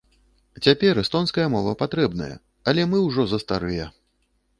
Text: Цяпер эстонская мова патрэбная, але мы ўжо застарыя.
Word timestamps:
Цяпер 0.67 0.99
эстонская 1.01 1.45
мова 1.55 1.73
патрэбная, 1.81 2.31
але 2.73 2.87
мы 2.95 3.03
ўжо 3.03 3.27
застарыя. 3.35 3.85